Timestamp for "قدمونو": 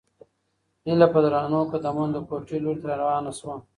1.71-2.11